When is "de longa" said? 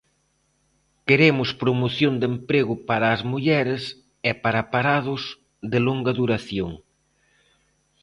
5.71-6.11